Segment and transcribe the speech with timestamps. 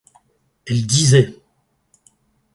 [0.65, 1.37] Elle disait.